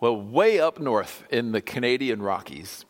[0.00, 2.84] Well, way up north in the Canadian Rockies,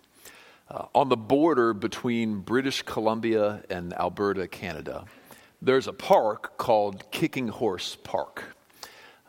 [0.71, 5.07] uh, on the border between British Columbia and Alberta, Canada,
[5.63, 8.55] there's a park called Kicking Horse Park.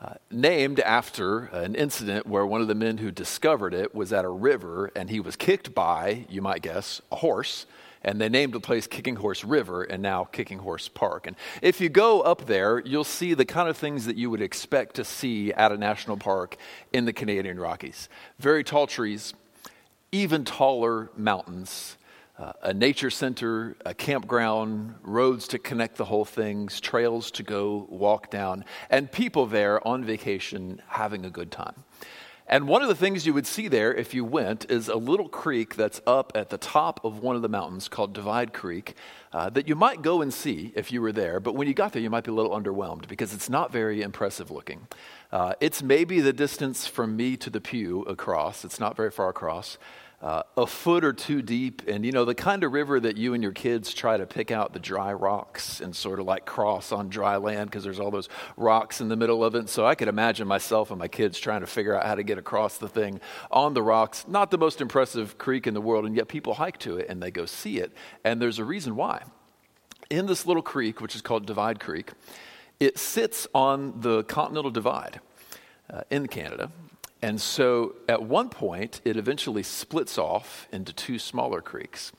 [0.01, 4.25] Uh, named after an incident where one of the men who discovered it was at
[4.25, 7.65] a river and he was kicked by, you might guess, a horse
[8.03, 11.27] and they named the place Kicking Horse River and now Kicking Horse Park.
[11.27, 14.41] And if you go up there, you'll see the kind of things that you would
[14.41, 16.57] expect to see at a national park
[16.93, 18.09] in the Canadian Rockies
[18.39, 19.33] very tall trees,
[20.11, 21.97] even taller mountains.
[22.37, 27.85] Uh, a nature center, a campground, roads to connect the whole things, trails to go
[27.89, 31.83] walk down, and people there on vacation having a good time.
[32.51, 35.29] And one of the things you would see there if you went is a little
[35.29, 38.95] creek that's up at the top of one of the mountains called Divide Creek
[39.31, 41.39] uh, that you might go and see if you were there.
[41.39, 44.01] But when you got there, you might be a little underwhelmed because it's not very
[44.01, 44.87] impressive looking.
[45.31, 49.29] Uh, it's maybe the distance from me to the pew across, it's not very far
[49.29, 49.77] across
[50.21, 53.33] uh, a foot or two deep, and you know, the kind of river that you
[53.33, 56.91] and your kids try to pick out the dry rocks and sort of like cross
[56.91, 58.27] on dry land because there's all those
[58.57, 59.69] rocks in the middle of it.
[59.69, 62.37] So I could imagine myself and my kids trying to figure out how to get
[62.37, 64.25] across the thing on the rocks.
[64.27, 67.23] Not the most impressive creek in the world, and yet people hike to it and
[67.23, 67.93] they go see it.
[68.25, 69.23] And there's a reason why.
[70.09, 72.11] In this little creek, which is called Divide Creek,
[72.79, 75.21] it sits on the Continental Divide
[75.89, 76.71] uh, in Canada.
[77.21, 82.11] And so at one point, it eventually splits off into two smaller creeks.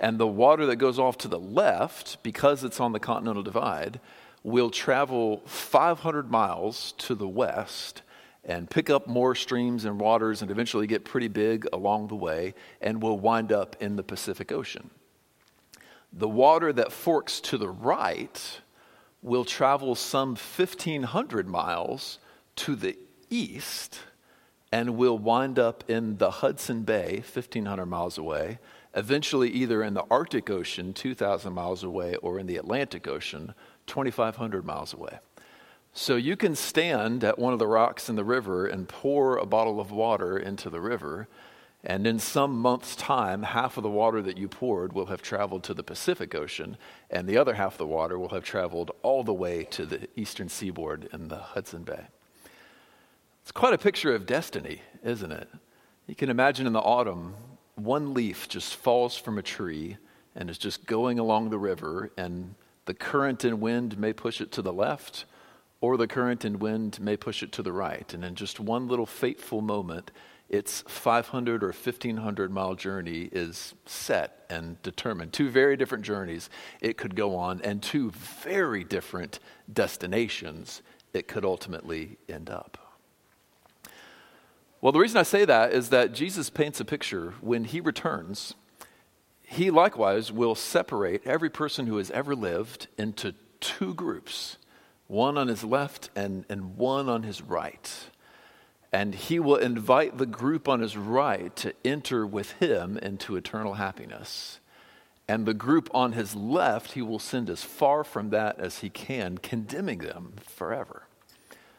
[0.00, 4.00] And the water that goes off to the left, because it's on the Continental Divide,
[4.42, 8.02] will travel 500 miles to the west
[8.44, 12.54] and pick up more streams and waters and eventually get pretty big along the way
[12.80, 14.90] and will wind up in the Pacific Ocean.
[16.12, 18.60] The water that forks to the right
[19.22, 22.18] will travel some 1,500 miles
[22.56, 22.98] to the
[23.30, 24.00] east
[24.72, 28.58] and will wind up in the Hudson Bay, 1,500 miles away,
[28.94, 33.54] eventually either in the Arctic Ocean, 2,000 miles away, or in the Atlantic Ocean,
[33.86, 35.18] 2,500 miles away.
[35.92, 39.44] So you can stand at one of the rocks in the river and pour a
[39.44, 41.28] bottle of water into the river,
[41.84, 45.64] and in some month's time, half of the water that you poured will have traveled
[45.64, 46.78] to the Pacific Ocean,
[47.10, 50.08] and the other half of the water will have traveled all the way to the
[50.16, 52.06] eastern seaboard in the Hudson Bay.
[53.42, 55.48] It's quite a picture of destiny, isn't it?
[56.06, 57.34] You can imagine in the autumn,
[57.74, 59.96] one leaf just falls from a tree
[60.36, 62.54] and is just going along the river, and
[62.84, 65.24] the current and wind may push it to the left,
[65.80, 68.14] or the current and wind may push it to the right.
[68.14, 70.12] And in just one little fateful moment,
[70.48, 75.32] its 500 or 1500 mile journey is set and determined.
[75.32, 76.48] Two very different journeys
[76.80, 79.40] it could go on, and two very different
[79.72, 80.82] destinations
[81.12, 82.81] it could ultimately end up.
[84.82, 88.54] Well, the reason I say that is that Jesus paints a picture when he returns.
[89.42, 94.56] He likewise will separate every person who has ever lived into two groups
[95.06, 98.10] one on his left and, and one on his right.
[98.92, 103.74] And he will invite the group on his right to enter with him into eternal
[103.74, 104.58] happiness.
[105.28, 108.90] And the group on his left, he will send as far from that as he
[108.90, 111.04] can, condemning them forever.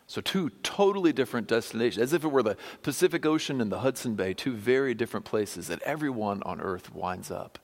[0.06, 4.16] So, two totally different destinations, as if it were the Pacific Ocean and the Hudson
[4.16, 7.58] Bay, two very different places that everyone on earth winds up.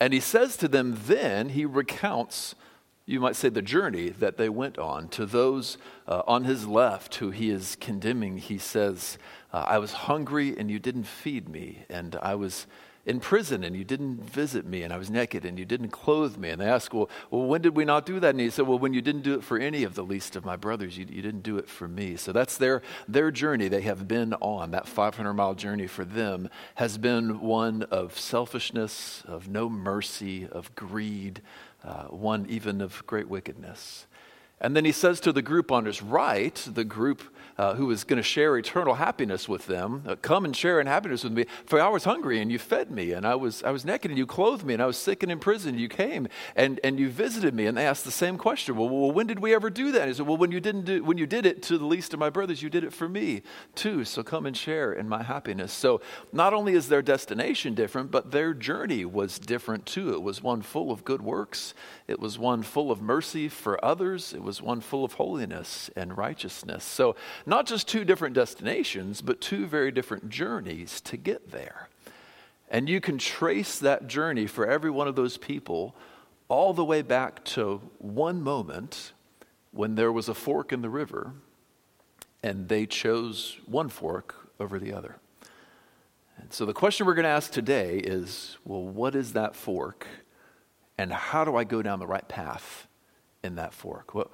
[0.00, 2.54] And he says to them, then he recounts,
[3.04, 5.08] you might say, the journey that they went on.
[5.10, 5.76] To those
[6.08, 9.18] uh, on his left who he is condemning, he says,
[9.52, 12.66] uh, I was hungry and you didn't feed me, and I was
[13.10, 16.36] in prison and you didn't visit me and I was naked and you didn't clothe
[16.36, 16.50] me.
[16.50, 18.30] And they ask, well, well, when did we not do that?
[18.30, 20.44] And he said, well, when you didn't do it for any of the least of
[20.44, 22.14] my brothers, you, you didn't do it for me.
[22.14, 24.70] So that's their, their journey they have been on.
[24.70, 30.72] That 500 mile journey for them has been one of selfishness, of no mercy, of
[30.76, 31.42] greed,
[31.82, 34.06] uh, one even of great wickedness.
[34.60, 37.22] And then he says to the group on his right, the group
[37.60, 40.86] uh, who was going to share eternal happiness with them, uh, come and share in
[40.86, 41.44] happiness with me.
[41.66, 44.16] For I was hungry and you fed me, and I was, I was naked and
[44.16, 46.26] you clothed me, and I was sick and in prison you came
[46.56, 47.66] and, and you visited me.
[47.66, 48.76] And they asked the same question.
[48.76, 50.08] Well, well, when did we ever do that?
[50.08, 52.18] he said, Well, when you, didn't do, when you did it to the least of
[52.18, 53.42] my brothers, you did it for me
[53.74, 54.06] too.
[54.06, 55.70] So come and share in my happiness.
[55.70, 56.00] So
[56.32, 60.14] not only is their destination different, but their journey was different too.
[60.14, 61.74] It was one full of good works,
[62.08, 66.16] it was one full of mercy for others, it was one full of holiness and
[66.16, 66.84] righteousness.
[66.84, 67.16] So,
[67.50, 71.88] not just two different destinations, but two very different journeys to get there.
[72.70, 75.96] And you can trace that journey for every one of those people
[76.48, 79.12] all the way back to one moment
[79.72, 81.32] when there was a fork in the river
[82.40, 85.16] and they chose one fork over the other.
[86.38, 90.06] And so the question we're going to ask today is well, what is that fork?
[90.96, 92.86] And how do I go down the right path
[93.42, 94.14] in that fork?
[94.14, 94.30] What,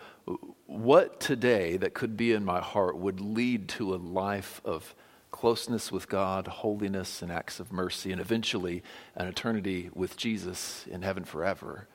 [0.67, 4.95] what today that could be in my heart would lead to a life of
[5.31, 8.83] closeness with God, holiness, and acts of mercy, and eventually
[9.15, 11.89] an eternity with Jesus in heaven forever?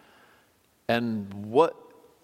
[0.88, 1.76] And what,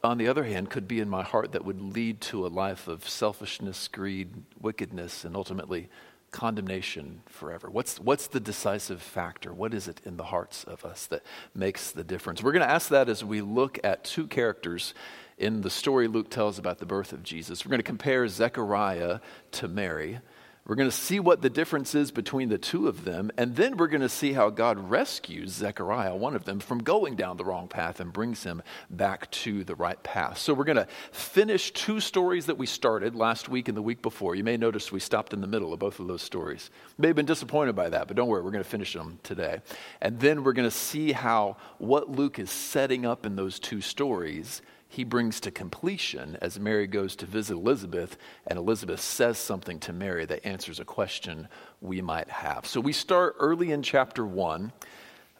[0.04, 2.88] on the other hand, could be in my heart that would lead to a life
[2.88, 5.90] of selfishness, greed, wickedness, and ultimately
[6.32, 7.70] condemnation forever?
[7.70, 9.54] What's, what's the decisive factor?
[9.54, 11.24] What is it in the hearts of us that
[11.56, 12.44] makes the difference?
[12.44, 14.94] We're going to ask that as we look at two characters
[15.38, 17.66] in the story Luke tells about the birth of Jesus.
[17.66, 19.20] We're going to compare Zechariah
[19.52, 20.20] to Mary.
[20.68, 23.78] We're going to see what the difference is between the two of them, and then
[23.78, 27.46] we're going to see how God rescues Zechariah, one of them, from going down the
[27.46, 30.38] wrong path and brings him back to the right path.
[30.40, 34.02] So we're going to finish two stories that we started last week and the week
[34.02, 34.36] before.
[34.36, 36.70] You may notice we stopped in the middle of both of those stories.
[36.98, 39.20] You may have been disappointed by that, but don't worry, we're going to finish them
[39.24, 39.62] today.
[40.02, 43.80] And then we're going to see how what Luke is setting up in those two
[43.80, 49.80] stories he brings to completion as Mary goes to visit Elizabeth, and Elizabeth says something
[49.80, 51.48] to Mary that answers a question
[51.82, 52.66] we might have.
[52.66, 54.72] So we start early in chapter one.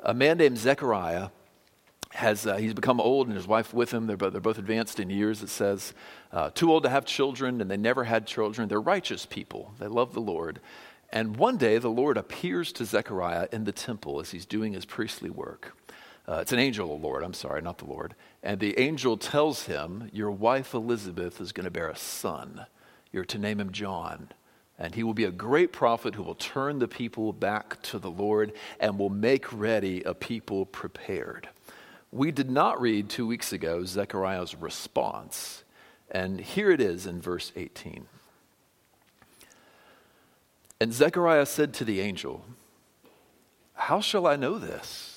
[0.02, 1.30] A man named Zechariah
[2.12, 4.08] has uh, he's become old, and his wife with him.
[4.08, 5.44] They're both, they're both advanced in years.
[5.44, 5.94] It says
[6.32, 8.68] uh, too old to have children, and they never had children.
[8.68, 9.74] They're righteous people.
[9.80, 10.60] They love the Lord.
[11.10, 14.86] And one day the Lord appears to Zechariah in the temple as he's doing his
[14.86, 15.76] priestly work.
[16.28, 18.14] Uh, it's an angel of the Lord, I'm sorry, not the Lord.
[18.44, 22.66] And the angel tells him, Your wife Elizabeth is going to bear a son.
[23.14, 24.30] You're to name him John.
[24.78, 28.12] And he will be a great prophet who will turn the people back to the
[28.12, 31.50] Lord and will make ready a people prepared.
[32.12, 35.64] We did not read two weeks ago Zechariah's response.
[36.12, 38.06] And here it is in verse 18.
[40.80, 42.46] And Zechariah said to the angel,
[43.74, 45.17] How shall I know this?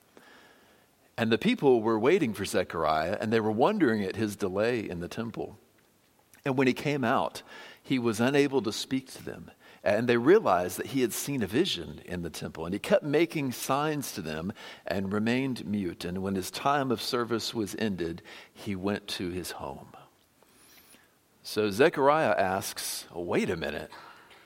[1.21, 5.01] And the people were waiting for Zechariah, and they were wondering at his delay in
[5.01, 5.59] the temple.
[6.43, 7.43] And when he came out,
[7.83, 9.51] he was unable to speak to them.
[9.83, 12.65] And they realized that he had seen a vision in the temple.
[12.65, 14.51] And he kept making signs to them
[14.87, 16.05] and remained mute.
[16.05, 19.89] And when his time of service was ended, he went to his home.
[21.43, 23.91] So Zechariah asks, Wait a minute.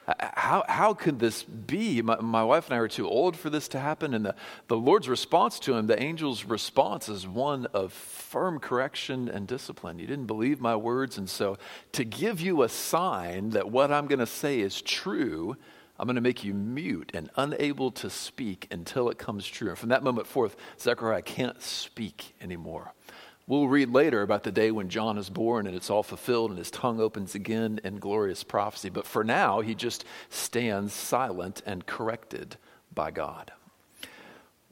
[0.08, 2.02] Uh, how, how could this be?
[2.02, 4.14] My, my, wife and I are too old for this to happen.
[4.14, 4.36] And the,
[4.68, 9.98] the Lord's response to him, the angel's response, is one of firm correction and discipline.
[10.00, 11.18] You didn't believe my words.
[11.18, 11.58] And so,
[11.94, 15.58] to give you a sign that what I'm going to say is true,
[15.98, 19.70] I'm going to make you mute and unable to speak until it comes true.
[19.70, 22.94] And from that moment forth, Zechariah can't speak anymore.
[23.48, 26.58] We'll read later about the day when John is born and it's all fulfilled and
[26.58, 28.90] his tongue opens again in glorious prophecy.
[28.90, 32.58] But for now, he just stands silent and corrected
[32.94, 33.52] by God.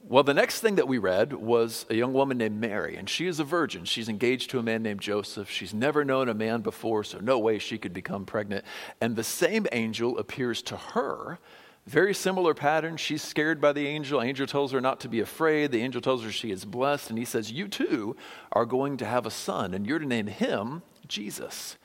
[0.06, 3.26] Well, the next thing that we read was a young woman named Mary, and she
[3.26, 3.86] is a virgin.
[3.86, 5.50] She's engaged to a man named Joseph.
[5.50, 8.66] She's never known a man before, so no way she could become pregnant.
[9.00, 11.40] And the same angel appears to her
[11.86, 12.96] very similar pattern.
[12.98, 14.22] She's scared by the angel.
[14.22, 15.72] Angel tells her not to be afraid.
[15.72, 17.10] The angel tells her she is blessed.
[17.10, 18.16] And he says, You too
[18.52, 21.78] are going to have a son, and you're to name him Jesus.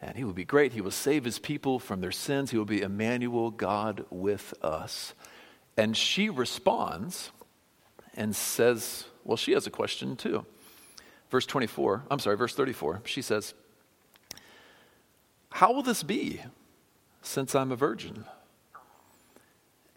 [0.00, 0.72] And he will be great.
[0.72, 2.50] He will save his people from their sins.
[2.50, 5.14] He will be Emmanuel, God with us.
[5.76, 7.30] And she responds
[8.14, 10.46] and says, Well, she has a question too.
[11.30, 13.54] Verse 24, I'm sorry, verse 34, she says,
[15.50, 16.40] How will this be
[17.22, 18.24] since I'm a virgin?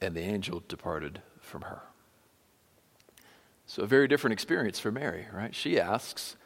[0.00, 1.82] and the angel departed from her.
[3.66, 5.54] So, a very different experience for Mary, right?
[5.54, 6.36] She asks,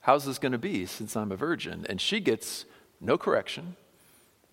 [0.00, 1.86] How's this going to be since I'm a virgin?
[1.88, 2.64] And she gets
[3.00, 3.76] no correction,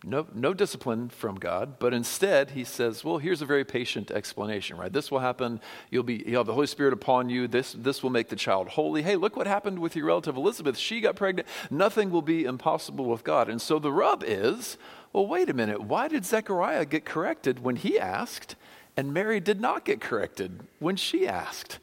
[0.03, 4.77] No, no discipline from God, but instead he says, well, here's a very patient explanation,
[4.77, 4.93] right?
[4.93, 5.59] This will happen.
[5.91, 7.49] You'll be, you'll have the Holy Spirit upon you.
[7.49, 9.01] This, this will make the child holy.
[9.01, 10.77] Hey, look what happened with your relative Elizabeth.
[10.77, 11.49] She got pregnant.
[11.69, 13.49] Nothing will be impossible with God.
[13.49, 14.77] And so the rub is,
[15.11, 15.81] well, wait a minute.
[15.81, 18.55] Why did Zechariah get corrected when he asked,
[18.95, 21.79] and Mary did not get corrected when she asked?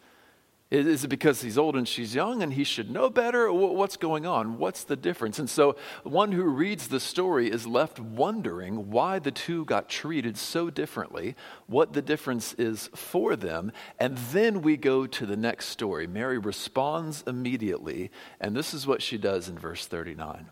[0.69, 3.53] Is it because he's old and she's young and he should know better?
[3.53, 4.59] What's going on?
[4.59, 5.39] What's the difference?
[5.39, 10.37] And so, one who reads the story is left wondering why the two got treated
[10.37, 11.37] so differently,
[11.69, 13.71] what the difference is for them.
[14.01, 16.09] And then we go to the next story.
[16.09, 20.49] Mary responds immediately, and this is what she does in verse 39.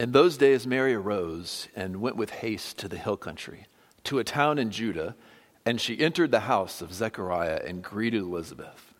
[0.00, 3.66] In those days, Mary arose and went with haste to the hill country,
[4.02, 5.14] to a town in Judah
[5.66, 8.94] and she entered the house of Zechariah and greeted Elizabeth.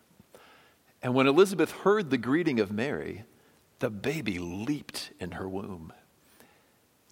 [1.01, 3.25] And when Elizabeth heard the greeting of Mary,
[3.79, 5.93] the baby leaped in her womb.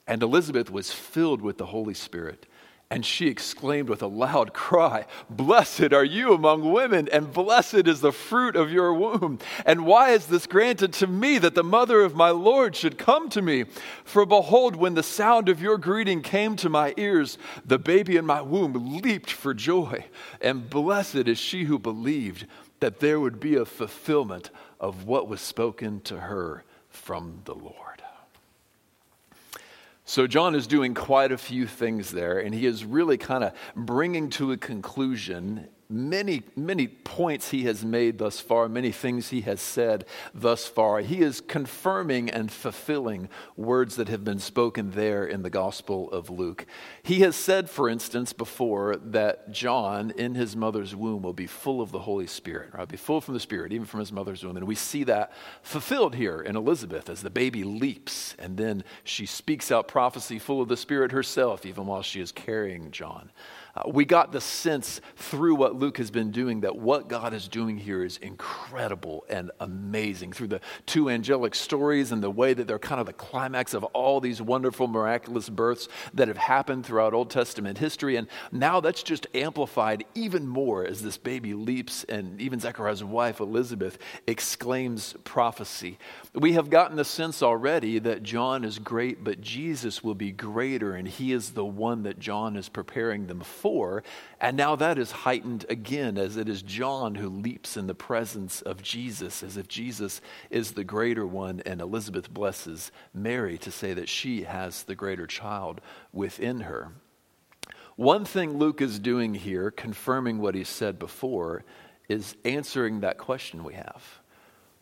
[0.08, 2.46] And Elizabeth was filled with the Holy Spirit
[2.94, 8.02] and she exclaimed with a loud cry, Blessed are you among women, and blessed is
[8.02, 9.40] the fruit of your womb.
[9.66, 13.30] And why is this granted to me that the mother of my Lord should come
[13.30, 13.66] to me?
[14.04, 18.28] For behold, when the sound of your greeting came to my ears, the baby in
[18.28, 20.06] my womb leaped for joy.
[20.40, 22.46] And blessed is she who believed
[22.80, 28.03] that there would be a fulfillment of what was spoken to her from the Lord.
[30.06, 33.54] So, John is doing quite a few things there, and he is really kind of
[33.76, 39.42] bringing to a conclusion many, many points he has made thus far, many things he
[39.42, 41.00] has said thus far.
[41.00, 46.30] He is confirming and fulfilling words that have been spoken there in the Gospel of
[46.30, 46.66] Luke.
[47.04, 51.82] He has said, for instance, before that John in his mother's womb will be full
[51.82, 52.88] of the Holy Spirit, right?
[52.88, 54.58] Be full from the Spirit, even from his mother's womb.
[54.58, 59.26] And we see that fulfilled here in Elizabeth as the baby leaps and then she
[59.26, 63.32] speaks out prophecy full of the Spirit herself, even while she is carrying John.
[63.76, 67.48] Uh, we got the sense through what Luke has been doing that what God is
[67.48, 70.32] doing here is incredible and amazing.
[70.32, 73.84] Through the two angelic stories and the way that they're kind of the climax of
[73.86, 78.16] all these wonderful, miraculous births that have happened throughout Old Testament history.
[78.16, 83.40] And now that's just amplified even more as this baby leaps, and even Zechariah's wife,
[83.40, 85.98] Elizabeth, exclaims prophecy.
[86.36, 90.94] We have gotten the sense already that John is great, but Jesus will be greater,
[90.94, 94.04] and he is the one that John is preparing them for before.
[94.42, 98.62] And now that is heightened again as it is John who leaps in the presence
[98.62, 101.62] of Jesus, as if Jesus is the greater one.
[101.66, 105.80] And Elizabeth blesses Mary to say that she has the greater child
[106.12, 106.92] within her.
[107.96, 111.64] One thing Luke is doing here, confirming what he said before,
[112.10, 114.20] is answering that question we have.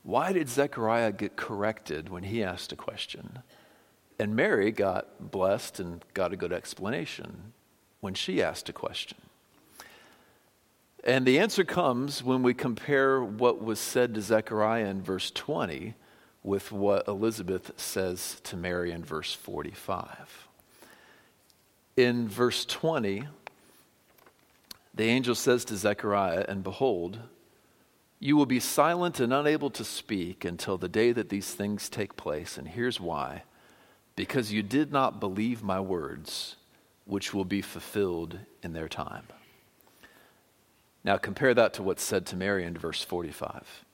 [0.02, 3.44] Why did Zechariah get corrected when he asked a question?
[4.18, 7.54] And Mary got blessed and got a good explanation
[8.01, 9.17] when she asked a question.
[11.03, 15.96] And the answer comes when we compare what was said to Zechariah in verse 20
[16.43, 20.48] with what Elizabeth says to Mary in verse 45.
[21.98, 23.24] In verse 20,
[24.93, 27.20] the angel says to Zechariah, And behold,
[28.20, 32.15] you will be silent and unable to speak until the day that these things take
[32.15, 32.58] place.
[32.58, 33.43] And here's why
[34.15, 36.58] because you did not believe my words
[37.05, 39.25] which will be fulfilled in their time.
[41.03, 43.86] Now compare that to what's said to Mary in verse 45.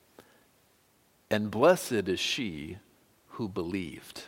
[1.30, 2.78] And blessed is she
[3.32, 4.24] who believed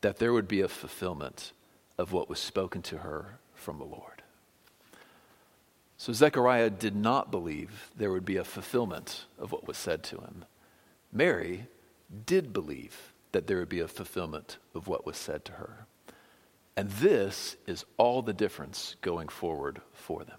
[0.00, 1.52] that there would be a fulfillment
[1.98, 4.22] of what was spoken to her from the Lord.
[5.98, 10.16] So Zechariah did not believe there would be a fulfillment of what was said to
[10.16, 10.46] him.
[11.12, 11.66] Mary
[12.24, 15.86] did believe that there would be a fulfillment of what was said to her.
[16.76, 20.38] And this is all the difference going forward for them.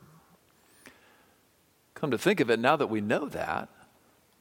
[1.94, 3.70] Come to think of it, now that we know that,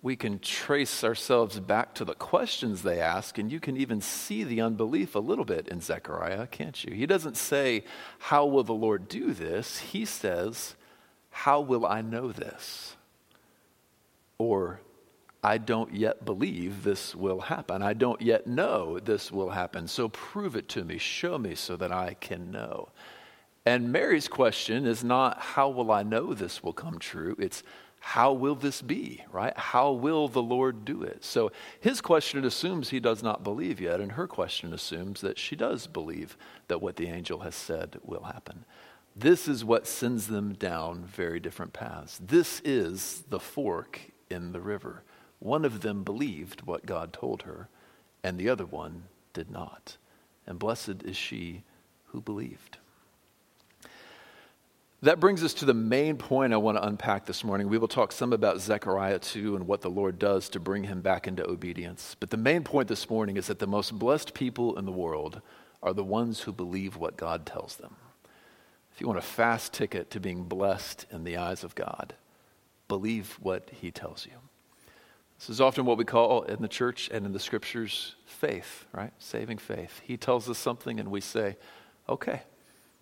[0.03, 4.45] we can trace ourselves back to the questions they ask, and you can even see
[4.45, 6.95] the unbelief a little bit in Zechariah, can't you?
[6.95, 7.85] He doesn't say,
[8.19, 9.79] How will the Lord do this?
[9.79, 10.75] He says,
[11.29, 12.97] How will I know this?
[14.39, 14.81] Or,
[15.43, 17.83] I don't yet believe this will happen.
[17.83, 19.89] I don't yet know this will happen.
[19.89, 22.91] So prove it to me, show me so that I can know.
[23.65, 27.37] And Mary's question is not, How will I know this will come true?
[27.39, 27.63] It's,
[28.01, 29.57] How will this be, right?
[29.57, 31.25] How will the Lord do it?
[31.25, 35.57] So his question assumes he does not believe yet, and her question assumes that she
[35.57, 36.37] does believe
[36.69, 38.65] that what the angel has said will happen.
[39.17, 42.21] This is what sends them down very different paths.
[42.23, 45.03] This is the fork in the river.
[45.41, 47.69] One of them believed what God told her,
[48.23, 49.97] and the other one did not.
[50.47, 51.63] and blessed is she
[52.07, 52.79] who believed.
[55.03, 57.69] That brings us to the main point I want to unpack this morning.
[57.69, 61.01] We will talk some about Zechariah too and what the Lord does to bring him
[61.01, 62.17] back into obedience.
[62.21, 65.41] But the main point this morning is that the most blessed people in the world
[65.83, 67.97] are the ones who believe what God tells them.
[68.93, 72.13] If you want a fast ticket to being blessed in the eyes of God,
[72.89, 74.33] believe what he tells you.
[75.41, 79.15] This is often what we call in the church and in the scriptures faith, right?
[79.19, 80.03] Saving faith.
[80.05, 81.57] He tells us something and we say,
[82.11, 82.43] okay,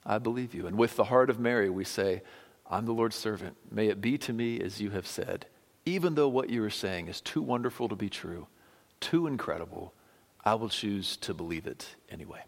[0.07, 0.69] I believe you.
[0.69, 2.23] And with the heart of Mary, we say,
[2.71, 3.57] I'm the Lord's servant.
[3.73, 5.47] May it be to me as you have said.
[5.85, 8.47] Even though what you are saying is too wonderful to be true,
[9.01, 9.93] too incredible,
[10.45, 12.45] I will choose to believe it anyway.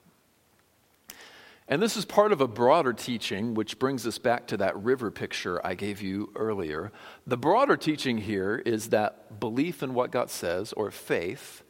[1.71, 5.09] And this is part of a broader teaching, which brings us back to that river
[5.13, 6.91] picture I gave you earlier.
[7.29, 11.63] The broader teaching here is that belief in what God says, or faith,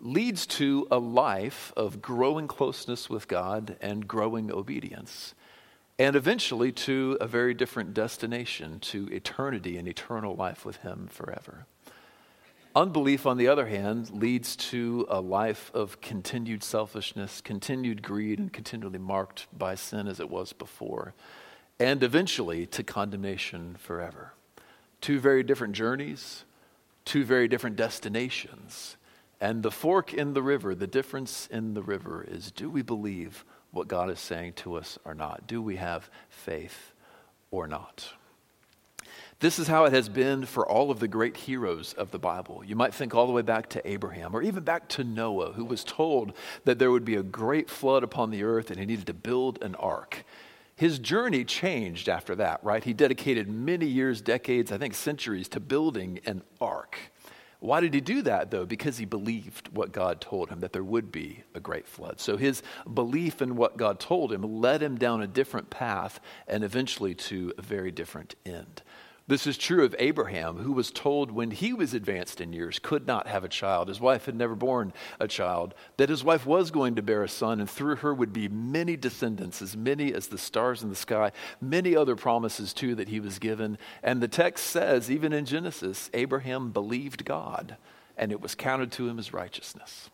[0.00, 5.34] leads to a life of growing closeness with God and growing obedience,
[5.98, 11.66] and eventually to a very different destination, to eternity and eternal life with Him forever.
[12.74, 18.52] Unbelief, on the other hand, leads to a life of continued selfishness, continued greed, and
[18.52, 21.14] continually marked by sin as it was before,
[21.78, 24.32] and eventually to condemnation forever.
[25.00, 26.44] Two very different journeys,
[27.04, 28.96] two very different destinations
[29.42, 33.44] and the fork in the river, the difference in the river is do we believe
[33.72, 35.48] what God is saying to us or not?
[35.48, 36.92] Do we have faith
[37.50, 38.12] or not?
[39.42, 42.62] This is how it has been for all of the great heroes of the Bible.
[42.64, 45.64] You might think all the way back to Abraham or even back to Noah, who
[45.64, 46.32] was told
[46.64, 49.60] that there would be a great flood upon the earth and he needed to build
[49.60, 50.24] an ark.
[50.76, 52.84] His journey changed after that, right?
[52.84, 56.96] He dedicated many years, decades, I think centuries to building an ark.
[57.58, 58.64] Why did he do that, though?
[58.64, 62.20] Because he believed what God told him, that there would be a great flood.
[62.20, 62.62] So his
[62.94, 67.52] belief in what God told him led him down a different path and eventually to
[67.58, 68.82] a very different end.
[69.28, 73.06] This is true of Abraham, who was told when he was advanced in years, could
[73.06, 73.86] not have a child.
[73.86, 77.28] His wife had never born a child, that his wife was going to bear a
[77.28, 80.96] son, and through her would be many descendants, as many as the stars in the
[80.96, 83.78] sky, many other promises too that he was given.
[84.02, 87.76] And the text says, even in Genesis, Abraham believed God,
[88.18, 90.10] and it was counted to him as righteousness.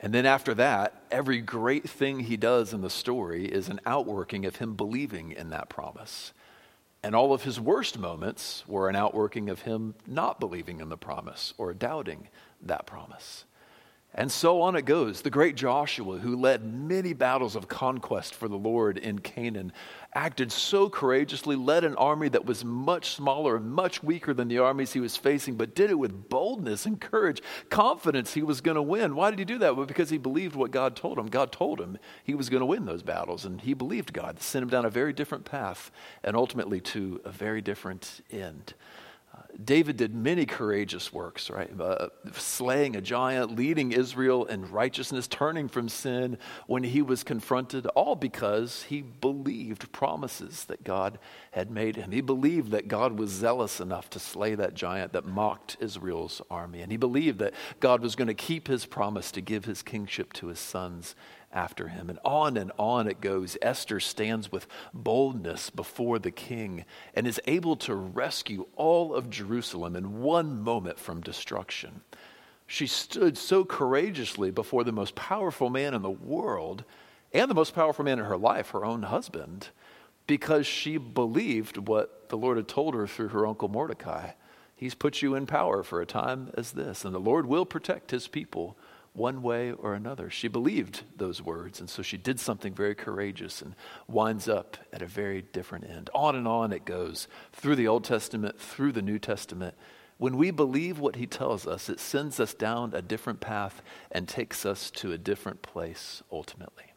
[0.00, 4.46] And then after that, every great thing he does in the story is an outworking
[4.46, 6.32] of him believing in that promise.
[7.02, 10.96] And all of his worst moments were an outworking of him not believing in the
[10.96, 12.28] promise or doubting
[12.60, 13.44] that promise.
[14.14, 15.22] And so on it goes.
[15.22, 19.72] The great Joshua, who led many battles of conquest for the Lord in Canaan,
[20.14, 24.58] acted so courageously, led an army that was much smaller and much weaker than the
[24.58, 28.74] armies he was facing, but did it with boldness and courage, confidence he was going
[28.74, 29.16] to win.
[29.16, 29.76] Why did he do that?
[29.76, 31.28] Well, because he believed what God told him.
[31.28, 34.62] God told him he was going to win those battles, and he believed God, sent
[34.62, 35.90] him down a very different path,
[36.22, 38.74] and ultimately to a very different end.
[39.62, 41.70] David did many courageous works, right?
[41.78, 47.86] Uh, slaying a giant, leading Israel in righteousness, turning from sin when he was confronted,
[47.88, 51.18] all because he believed promises that God
[51.50, 52.12] had made him.
[52.12, 56.80] He believed that God was zealous enough to slay that giant that mocked Israel's army.
[56.80, 60.32] And he believed that God was going to keep his promise to give his kingship
[60.34, 61.14] to his sons
[61.52, 62.08] after him.
[62.08, 63.56] And on and on it goes.
[63.62, 66.84] Esther stands with boldness before the king
[67.14, 72.02] and is able to rescue all of Jerusalem in one moment from destruction.
[72.66, 76.84] She stood so courageously before the most powerful man in the world
[77.32, 79.68] and the most powerful man in her life, her own husband,
[80.26, 84.30] because she believed what the Lord had told her through her uncle Mordecai.
[84.74, 88.10] He's put you in power for a time as this, and the Lord will protect
[88.10, 88.76] his people
[89.14, 90.30] one way or another.
[90.30, 93.74] She believed those words, and so she did something very courageous and
[94.08, 96.08] winds up at a very different end.
[96.14, 99.74] On and on it goes through the Old Testament, through the New Testament.
[100.16, 104.26] When we believe what he tells us, it sends us down a different path and
[104.26, 106.92] takes us to a different place ultimately.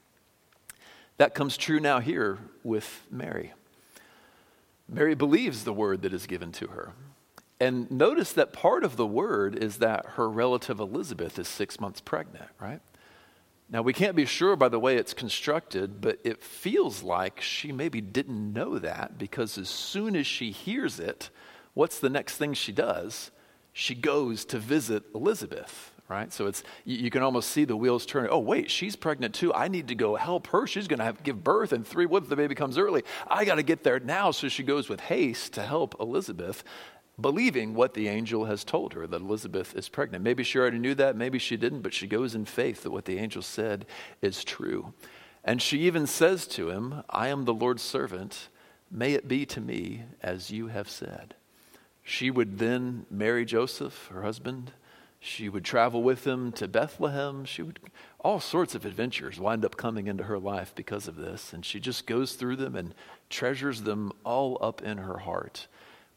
[1.17, 3.54] That comes true now here with Mary.
[4.88, 6.93] Mary believes the word that is given to her.
[7.59, 12.01] And notice that part of the word is that her relative Elizabeth is six months
[12.01, 12.81] pregnant, right?
[13.69, 17.71] Now, we can't be sure by the way it's constructed, but it feels like she
[17.71, 21.29] maybe didn't know that because as soon as she hears it,
[21.73, 23.31] what's the next thing she does?
[23.73, 26.31] She goes to visit Elizabeth, right?
[26.31, 28.29] So it's you, you, can almost see the wheels turning.
[28.31, 29.53] Oh, wait, she's pregnant too.
[29.53, 30.67] I need to go help her.
[30.67, 32.05] She's going to give birth in three.
[32.09, 33.03] If the baby comes early?
[33.27, 34.29] I got to get there now.
[34.31, 36.63] So she goes with haste to help Elizabeth.
[37.19, 40.23] Believing what the angel has told her that Elizabeth is pregnant.
[40.23, 43.06] Maybe she already knew that, maybe she didn't, but she goes in faith that what
[43.06, 43.86] the angel said
[44.21, 44.93] is true.
[45.43, 48.49] And she even says to him, I am the Lord's servant.
[48.91, 51.36] May it be to me as you have said.
[52.04, 54.71] She would then marry Joseph, her husband.
[55.19, 57.45] She would travel with him to Bethlehem.
[57.45, 57.80] She would,
[58.19, 61.54] all sorts of adventures wind up coming into her life because of this.
[61.54, 62.93] And she just goes through them and
[63.30, 65.67] treasures them all up in her heart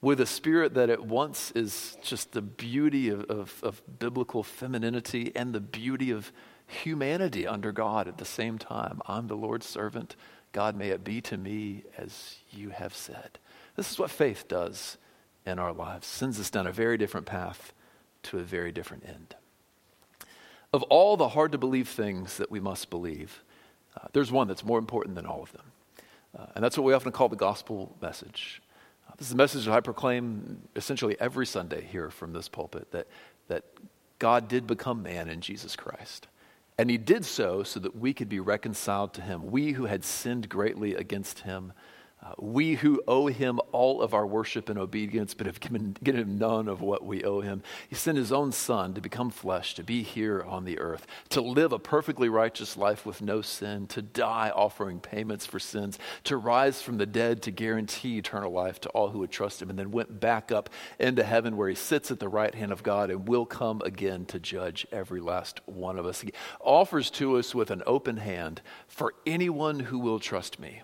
[0.01, 5.33] with a spirit that at once is just the beauty of, of, of, biblical femininity
[5.35, 6.33] and the beauty of
[6.67, 9.01] humanity under God at the same time.
[9.07, 10.15] I'm the Lord's servant.
[10.53, 13.39] God, may it be to me as you have said.
[13.75, 14.99] This is what faith does
[15.45, 17.73] in our lives, sends us down a very different path
[18.25, 19.35] to a very different end.
[20.73, 23.43] Of all the hard to believe things that we must believe,
[23.97, 25.73] uh, there's one that's more important than all of them.
[26.39, 28.61] Uh, and that's what we often call the gospel message.
[29.18, 33.09] This is a message that I proclaim essentially every Sunday here from this pulpit that,
[33.48, 33.64] that
[34.20, 36.28] God did become man in Jesus Christ.
[36.78, 39.50] And he did so so that we could be reconciled to him.
[39.50, 41.72] We who had sinned greatly against him
[42.20, 46.20] uh, we who owe him all of our worship and obedience, but have given, given
[46.20, 47.62] him none of what we owe him.
[47.88, 51.40] He sent his own son to become flesh, to be here on the earth, to
[51.40, 56.37] live a perfectly righteous life with no sin, to die offering payments for sins, to
[56.37, 59.78] rise from the dead to guarantee eternal life to all who would trust him, and
[59.78, 63.11] then went back up into heaven where he sits at the right hand of God
[63.11, 66.22] and will come again to judge every last one of us.
[66.22, 70.83] He offers to us with an open hand for anyone who will trust me.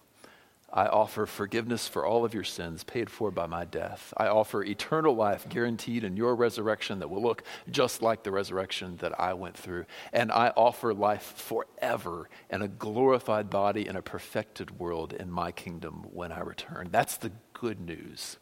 [0.76, 4.12] I offer forgiveness for all of your sins paid for by my death.
[4.16, 8.96] I offer eternal life guaranteed in your resurrection that will look just like the resurrection
[8.96, 9.86] that I went through.
[10.12, 15.52] And I offer life forever and a glorified body in a perfected world in my
[15.52, 16.88] kingdom when I return.
[16.90, 18.38] That's the good news.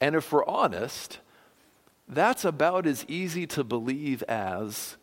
[0.00, 1.18] And if we're honest,
[2.08, 4.96] that's about as easy to believe as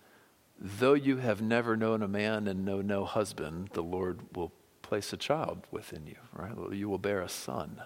[0.60, 4.52] though you have never known a man and know no husband, the Lord will
[4.94, 6.52] place a child within you, right?
[6.72, 7.82] You will bear a son.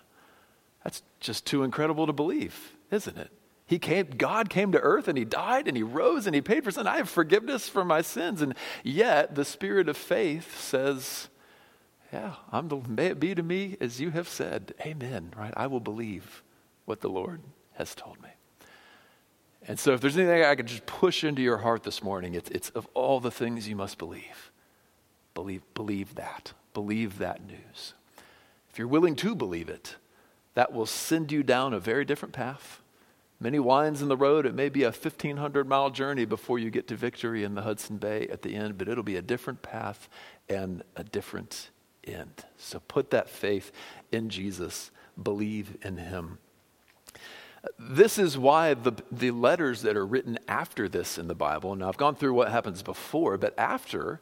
[0.84, 3.32] That's just too incredible to believe, isn't it?
[3.65, 6.65] He came, God came to earth and he died and he rose and he paid
[6.65, 6.86] for sin.
[6.86, 8.41] I have forgiveness for my sins.
[8.41, 11.30] And yet the spirit of faith says,
[12.12, 14.74] Yeah, I'm the, may it be to me as you have said.
[14.82, 15.32] Amen.
[15.38, 15.54] Right?
[15.56, 16.43] I will believe
[16.84, 17.39] what the Lord
[17.76, 18.32] has told me.
[19.65, 22.50] And so if there's anything I could just push into your heart this morning, it's,
[22.50, 24.52] it's of all the things you must believe.
[25.34, 27.96] Believe, believe that believe that news.
[28.70, 29.96] If you're willing to believe it,
[30.54, 32.84] that will send you down a very different path.
[33.40, 34.46] Many winds in the road.
[34.46, 37.98] It may be a 1,500 mile journey before you get to victory in the Hudson
[37.98, 40.08] Bay at the end, but it'll be a different path
[40.48, 41.72] and a different
[42.04, 42.46] end.
[42.60, 43.72] So put that faith
[44.12, 46.38] in Jesus, believe in Him.
[47.80, 51.88] This is why the, the letters that are written after this in the Bible, now
[51.90, 54.22] I've gone through what happens before, but after,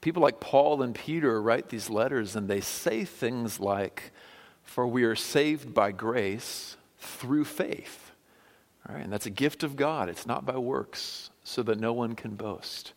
[0.00, 4.12] people like Paul and Peter write these letters and they say things like,
[4.62, 8.12] For we are saved by grace through faith.
[8.88, 9.02] Right?
[9.02, 12.36] And that's a gift of God, it's not by works, so that no one can
[12.36, 12.94] boast.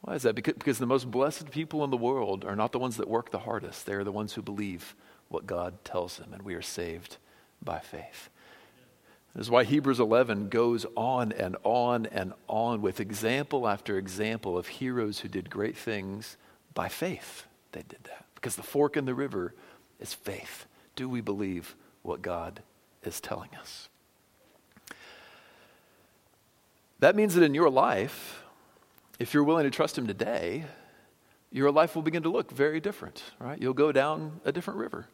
[0.00, 0.34] Why is that?
[0.34, 3.30] Because, because the most blessed people in the world are not the ones that work
[3.30, 4.94] the hardest, they are the ones who believe
[5.28, 7.16] what God tells them, and we are saved
[7.62, 8.28] by faith.
[9.34, 14.56] This is why Hebrews 11 goes on and on and on with example after example
[14.56, 16.36] of heroes who did great things
[16.72, 17.46] by faith.
[17.72, 18.26] They did that.
[18.36, 19.52] Because the fork in the river
[19.98, 20.66] is faith.
[20.94, 22.62] Do we believe what God
[23.02, 23.88] is telling us?
[27.00, 28.44] That means that in your life,
[29.18, 30.64] if you're willing to trust Him today,
[31.50, 33.60] your life will begin to look very different, right?
[33.60, 35.06] You'll go down a different river.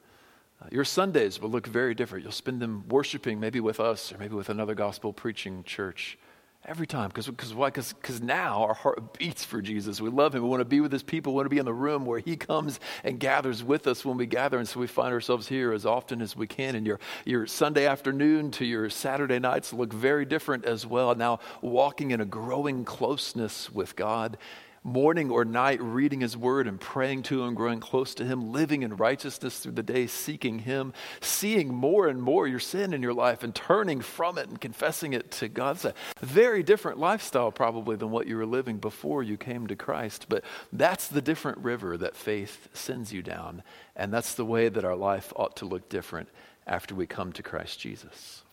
[0.70, 2.24] Your Sundays will look very different.
[2.24, 6.18] You'll spend them worshiping, maybe with us or maybe with another gospel preaching church
[6.66, 7.10] every time.
[7.14, 7.70] Because why?
[7.70, 10.00] Because now our heart beats for Jesus.
[10.00, 10.42] We love him.
[10.42, 11.32] We want to be with his people.
[11.32, 14.16] We want to be in the room where he comes and gathers with us when
[14.16, 14.58] we gather.
[14.58, 16.74] And so we find ourselves here as often as we can.
[16.74, 21.14] And your, your Sunday afternoon to your Saturday nights look very different as well.
[21.14, 24.36] Now, walking in a growing closeness with God
[24.82, 28.82] morning or night reading his word and praying to him, growing close to him, living
[28.82, 33.12] in righteousness through the day, seeking him, seeing more and more your sin in your
[33.12, 35.76] life and turning from it and confessing it to God.
[35.76, 39.76] It's a very different lifestyle, probably, than what you were living before you came to
[39.76, 40.26] Christ.
[40.28, 43.62] But that's the different river that faith sends you down.
[43.94, 46.30] And that's the way that our life ought to look different
[46.66, 48.44] after we come to Christ Jesus.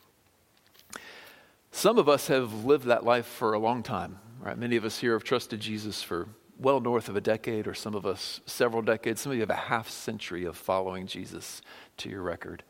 [1.71, 4.19] Some of us have lived that life for a long time.
[4.39, 4.57] Right?
[4.57, 7.95] Many of us here have trusted Jesus for well north of a decade, or some
[7.95, 9.21] of us several decades.
[9.21, 11.61] Some of you have a half century of following Jesus
[11.97, 12.63] to your record.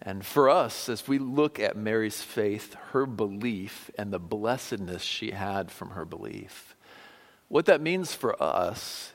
[0.00, 5.32] And for us, as we look at Mary's faith, her belief, and the blessedness she
[5.32, 6.76] had from her belief,
[7.48, 9.12] what that means for us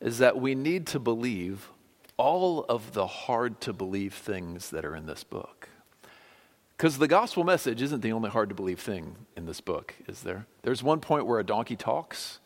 [0.00, 1.70] is that we need to believe
[2.16, 5.68] all of the hard to believe things that are in this book.
[6.76, 10.22] Because the gospel message isn't the only hard to believe thing in this book, is
[10.22, 10.46] there?
[10.62, 12.40] There's one point where a donkey talks.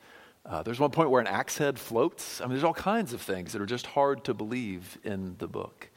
[0.45, 2.41] Uh, there's one point where an axe head floats.
[2.41, 5.49] I mean, there's all kinds of things that are just hard to believe in the
[5.49, 5.89] book.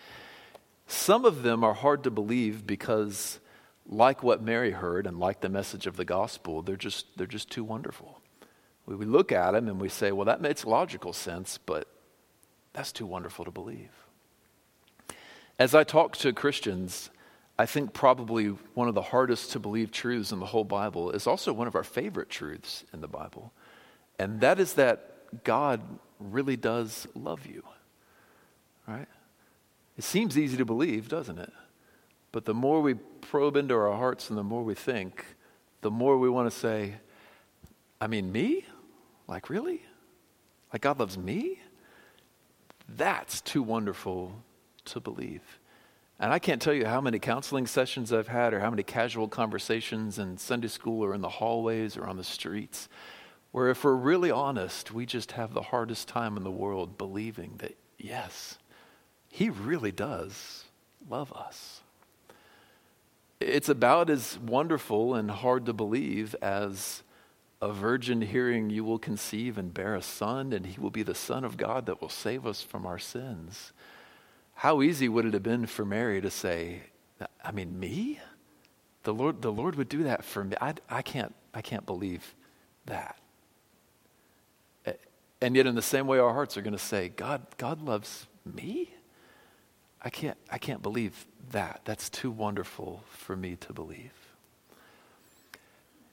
[0.88, 3.40] Some of them are hard to believe because,
[3.86, 7.52] like what Mary heard and like the message of the gospel, they're just, they're just
[7.52, 8.22] too wonderful.
[8.88, 11.88] We, we look at them and we say, well, that makes logical sense, but
[12.74, 13.92] that's too wonderful to believe.
[15.60, 17.12] As I talk to Christians,
[17.60, 21.28] I think probably one of the hardest to believe truths in the whole Bible is
[21.28, 23.52] also one of our favorite truths in the Bible.
[24.18, 25.82] And that is that God
[26.22, 27.64] really does love you.
[28.88, 29.10] Right?
[29.98, 31.52] It seems easy to believe, doesn't it?
[32.32, 35.26] But the more we probe into our hearts and the more we think,
[35.82, 36.94] the more we want to say,
[38.00, 38.66] I mean, me?
[39.28, 39.82] Like, really?
[40.72, 41.60] Like, God loves me?
[42.88, 44.32] That's too wonderful
[44.86, 45.60] to believe.
[46.20, 49.30] And I can't tell you how many counseling sessions I've had or how many casual
[49.30, 52.90] conversations in Sunday school or in the hallways or on the streets
[53.52, 57.56] where, if we're really honest, we just have the hardest time in the world believing
[57.58, 58.58] that, yes,
[59.30, 60.66] he really does
[61.10, 61.82] love us.
[63.40, 67.02] It's about as wonderful and hard to believe as
[67.62, 71.16] a virgin hearing you will conceive and bear a son, and he will be the
[71.16, 73.72] Son of God that will save us from our sins.
[74.60, 76.82] How easy would it have been for Mary to say,
[77.42, 78.20] I mean, me?
[79.04, 80.54] The Lord, the Lord would do that for me.
[80.60, 82.36] I, I, can't, I can't believe
[82.86, 83.18] that.
[85.40, 88.28] And yet, in the same way, our hearts are going to say, God, God loves
[88.44, 88.94] me?
[90.02, 91.80] I can't, I can't believe that.
[91.86, 94.12] That's too wonderful for me to believe.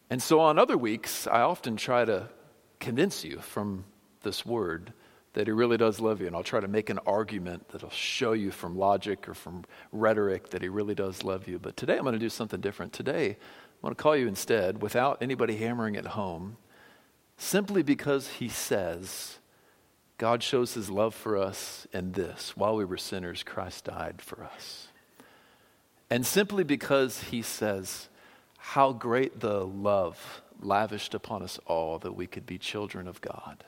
[0.08, 2.28] And so on other weeks, I often try to
[2.78, 3.86] convince you from
[4.22, 4.92] this word
[5.36, 6.26] that he really does love you.
[6.26, 10.48] And I'll try to make an argument that'll show you from logic or from rhetoric
[10.48, 11.58] that he really does love you.
[11.58, 12.94] But today I'm going to do something different.
[12.94, 16.56] Today, I'm going to call you instead, without anybody hammering it home,
[17.36, 19.38] simply because he says,
[20.16, 24.42] God shows his love for us in this while we were sinners, Christ died for
[24.42, 24.88] us.
[26.08, 28.08] And simply because he says,
[28.56, 33.64] How great the love lavished upon us all that we could be children of God.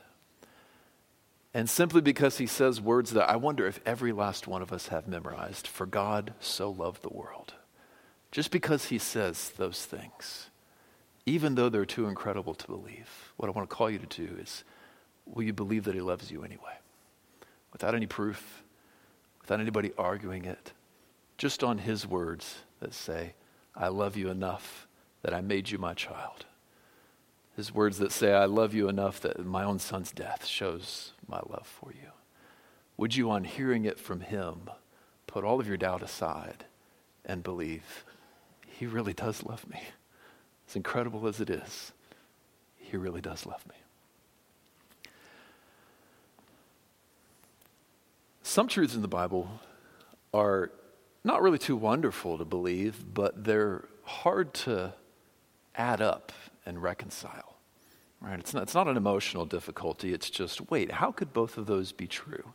[1.53, 4.89] And simply because he says words that I wonder if every last one of us
[4.89, 7.53] have memorized For God so loved the world.
[8.31, 10.49] Just because he says those things,
[11.25, 14.37] even though they're too incredible to believe, what I want to call you to do
[14.39, 14.63] is
[15.25, 16.77] will you believe that He loves you anyway?
[17.71, 18.63] Without any proof,
[19.41, 20.73] without anybody arguing it,
[21.37, 23.33] just on His words that say,
[23.75, 24.87] I love you enough
[25.21, 26.45] that I made you my child.
[27.59, 31.41] His words that say, I love you enough that my own son's death shows my
[31.45, 32.11] love for you.
[32.95, 34.69] Would you, on hearing it from Him,
[35.27, 36.63] put all of your doubt aside
[37.25, 38.05] and believe
[38.65, 39.81] He really does love me?
[40.69, 41.91] As incredible as it is,
[42.77, 43.75] He really does love me.
[48.41, 49.59] Some truths in the Bible
[50.33, 50.71] are
[51.25, 54.93] not really too wonderful to believe, but they're hard to
[55.75, 56.31] add up
[56.65, 57.48] and reconcile.
[58.21, 58.39] Right?
[58.39, 60.13] It's not, it's not an emotional difficulty.
[60.13, 62.53] It's just, wait, how could both of those be true?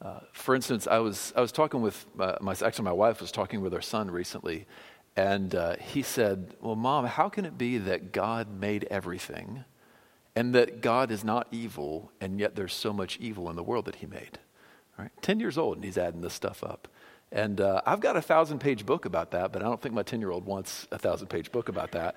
[0.00, 3.30] Uh, for instance, I was, I was talking with uh, my, actually, my wife was
[3.30, 4.66] talking with our son recently,
[5.16, 9.64] and uh, he said, Well, mom, how can it be that God made everything
[10.34, 13.84] and that God is not evil, and yet there's so much evil in the world
[13.84, 14.38] that he made?
[14.98, 15.10] Right?
[15.20, 16.88] 10 years old, and he's adding this stuff up.
[17.32, 20.02] And uh, I've got a thousand page book about that, but I don't think my
[20.02, 22.16] 10 year old wants a thousand page book about that.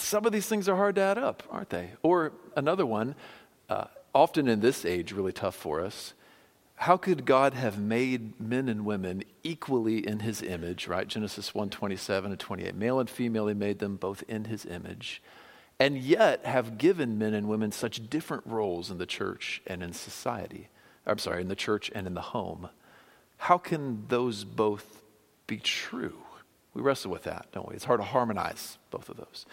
[0.00, 1.90] Some of these things are hard to add up, aren't they?
[2.02, 3.14] Or another one,
[3.68, 3.84] uh,
[4.14, 6.14] often in this age, really tough for us.
[6.76, 11.08] How could God have made men and women equally in his image, right?
[11.08, 12.74] Genesis 1 27 and 28.
[12.76, 15.20] Male and female, he made them both in his image,
[15.80, 19.92] and yet have given men and women such different roles in the church and in
[19.92, 20.68] society.
[21.04, 22.68] I'm sorry, in the church and in the home.
[23.38, 25.02] How can those both
[25.48, 26.18] be true?
[26.74, 27.74] We wrestle with that, don't we?
[27.74, 29.46] It's hard to harmonize both of those.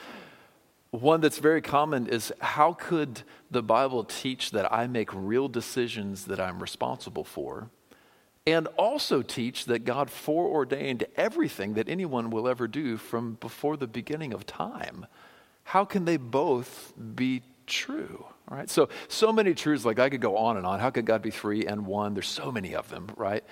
[1.01, 6.25] One that's very common is how could the Bible teach that I make real decisions
[6.25, 7.69] that I'm responsible for,
[8.47, 13.87] and also teach that God foreordained everything that anyone will ever do from before the
[13.87, 15.05] beginning of time?
[15.63, 18.25] How can they both be true?
[18.49, 18.69] right?
[18.69, 20.79] So, so many truths, like I could go on and on.
[20.79, 22.13] How could God be three and one?
[22.13, 23.43] There's so many of them, right?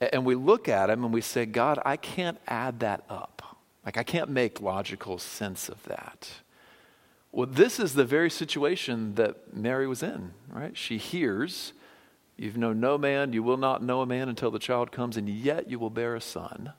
[0.00, 3.56] And we look at them and we say, God, I can't add that up.
[3.84, 6.28] Like, I can't make logical sense of that.
[7.36, 10.74] Well, this is the very situation that Mary was in, right?
[10.74, 11.74] She hears,
[12.38, 15.28] You've known no man, you will not know a man until the child comes, and
[15.28, 16.72] yet you will bear a son.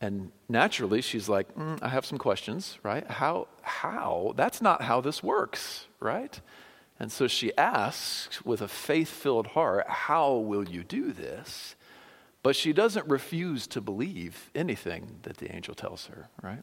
[0.00, 3.06] And naturally, she's like, mm, I have some questions, right?
[3.10, 4.32] How, how?
[4.36, 6.40] That's not how this works, right?
[6.98, 11.76] And so she asks with a faith filled heart, How will you do this?
[12.42, 16.62] But she doesn't refuse to believe anything that the angel tells her, right?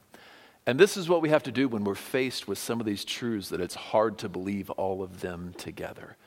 [0.66, 3.04] And this is what we have to do when we're faced with some of these
[3.04, 6.18] truths that it's hard to believe all of them together.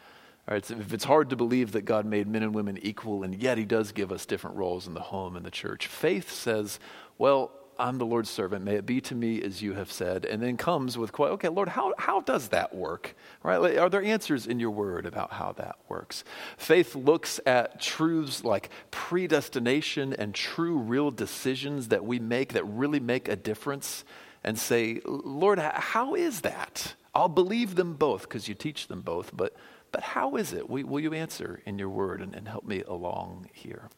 [0.48, 3.22] All right, so if it's hard to believe that God made men and women equal,
[3.22, 6.32] and yet He does give us different roles in the home and the church, faith
[6.32, 6.80] says,
[7.18, 8.64] well, I'm the Lord's servant.
[8.64, 10.24] May it be to me as you have said.
[10.24, 13.16] And then comes with, okay, Lord, how, how does that work?
[13.42, 13.76] Right?
[13.76, 16.22] Are there answers in your word about how that works?
[16.56, 23.00] Faith looks at truths like predestination and true, real decisions that we make that really
[23.00, 24.04] make a difference
[24.44, 26.94] and say, Lord, how is that?
[27.12, 29.56] I'll believe them both because you teach them both, but,
[29.90, 30.70] but how is it?
[30.70, 33.90] Will, will you answer in your word and, and help me along here?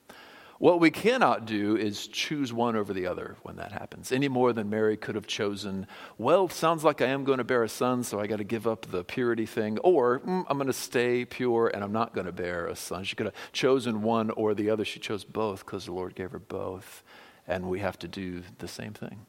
[0.58, 4.52] What we cannot do is choose one over the other when that happens, any more
[4.52, 5.86] than Mary could have chosen,
[6.16, 8.66] well, sounds like I am going to bear a son, so I got to give
[8.66, 12.26] up the purity thing, or mm, I'm going to stay pure and I'm not going
[12.26, 13.02] to bear a son.
[13.02, 14.84] She could have chosen one or the other.
[14.84, 17.02] She chose both because the Lord gave her both,
[17.48, 19.26] and we have to do the same thing.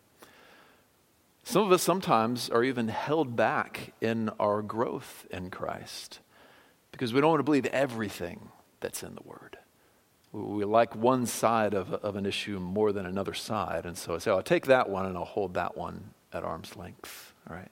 [1.43, 6.19] Some of us sometimes are even held back in our growth in Christ
[6.91, 9.57] because we don't want to believe everything that's in the Word
[10.35, 13.85] we like one side of, of an issue more than another side.
[13.85, 16.43] And so I say, oh, I'll take that one and I'll hold that one at
[16.43, 17.33] arm's length.
[17.49, 17.71] All right.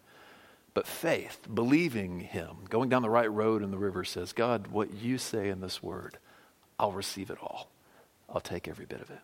[0.73, 4.93] But faith, believing Him, going down the right road in the river says, God, what
[4.93, 6.17] you say in this word,
[6.79, 7.69] I'll receive it all.
[8.29, 9.19] I'll take every bit of it.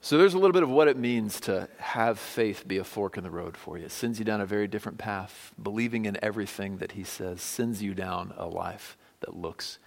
[0.00, 3.16] So there's a little bit of what it means to have faith be a fork
[3.16, 3.86] in the road for you.
[3.86, 5.52] It sends you down a very different path.
[5.60, 9.78] Believing in everything that He says sends you down a life that looks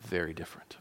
[0.00, 0.76] very different.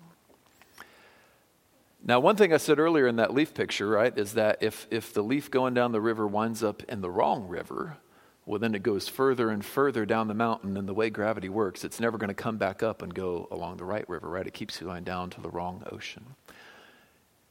[2.07, 5.11] Now, one thing I said earlier in that leaf picture, right, is that if, if
[5.11, 7.97] the leaf going down the river winds up in the wrong river,
[8.45, 10.77] well, then it goes further and further down the mountain.
[10.77, 13.77] And the way gravity works, it's never going to come back up and go along
[13.77, 14.45] the right river, right?
[14.45, 16.35] It keeps going down to the wrong ocean.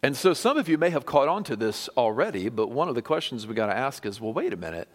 [0.04, 2.94] And so some of you may have caught on to this already, but one of
[2.94, 4.86] the questions we got to ask is well, wait a minute.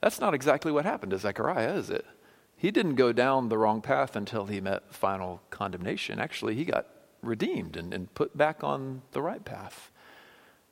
[0.00, 2.04] That's not exactly what happened to Zechariah, is it?
[2.56, 6.18] He didn't go down the wrong path until he met final condemnation.
[6.18, 6.86] Actually, he got
[7.26, 9.90] redeemed and, and put back on the right path.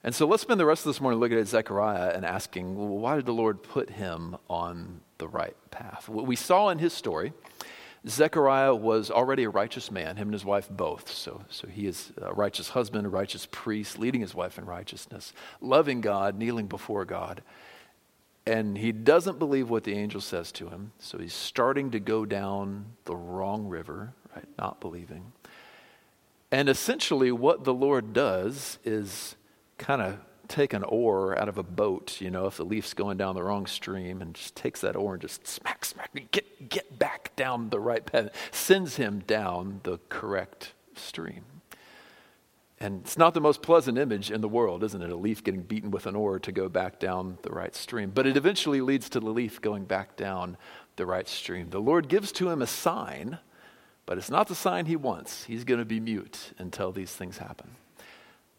[0.03, 2.89] And so let's spend the rest of this morning looking at Zechariah and asking, well,
[2.89, 6.09] why did the Lord put him on the right path?
[6.09, 7.33] What we saw in his story,
[8.07, 11.11] Zechariah was already a righteous man, him and his wife both.
[11.11, 15.33] So, so he is a righteous husband, a righteous priest, leading his wife in righteousness,
[15.63, 17.43] loving God, kneeling before God.
[18.47, 20.93] And he doesn't believe what the angel says to him.
[20.99, 24.45] So he's starting to go down the wrong river, right?
[24.59, 25.33] Not believing.
[26.55, 29.35] And essentially, what the Lord does is
[29.77, 33.17] kind of take an oar out of a boat, you know, if the leaf's going
[33.17, 36.97] down the wrong stream, and just takes that oar and just smack, smack, get, get
[36.97, 41.43] back down the right path, sends him down the correct stream.
[42.79, 45.11] And it's not the most pleasant image in the world, isn't it?
[45.11, 48.13] A leaf getting beaten with an oar to go back down the right stream.
[48.15, 50.57] But it eventually leads to the leaf going back down
[50.95, 51.71] the right stream.
[51.71, 53.41] The Lord gives to him a sign
[54.07, 55.45] but it's not the sign he wants.
[55.45, 57.71] He's going to be mute until these things happen.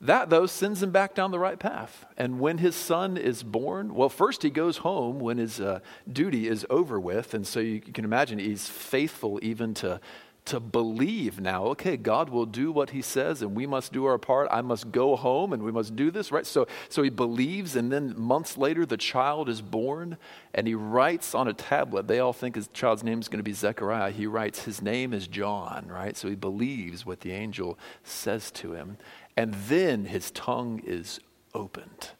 [0.01, 2.05] That, though, sends him back down the right path.
[2.17, 5.79] And when his son is born, well, first he goes home when his uh,
[6.11, 7.33] duty is over with.
[7.33, 10.01] And so you, you can imagine he's faithful even to
[10.45, 14.19] to believe now, okay, God will do what he says and we must do our
[14.19, 14.47] part.
[14.51, 16.45] I must go home and we must do this, right?
[16.45, 20.17] So, so he believes, and then months later, the child is born
[20.53, 22.07] and he writes on a tablet.
[22.07, 24.11] They all think his child's name is going to be Zechariah.
[24.11, 26.15] He writes, his name is John, right?
[26.15, 28.97] So he believes what the angel says to him.
[29.35, 31.19] And then his tongue is
[31.55, 32.11] opened.